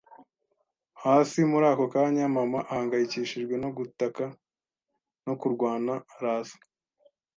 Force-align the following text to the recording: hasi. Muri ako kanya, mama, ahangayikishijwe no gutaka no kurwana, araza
hasi. 1.03 1.39
Muri 1.51 1.65
ako 1.73 1.85
kanya, 1.95 2.25
mama, 2.37 2.59
ahangayikishijwe 2.71 3.53
no 3.63 3.69
gutaka 3.77 4.23
no 5.25 5.33
kurwana, 5.41 5.93
araza 6.15 6.57